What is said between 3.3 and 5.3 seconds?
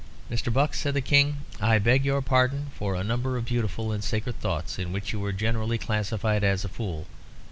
of beautiful and sacred thoughts, in which you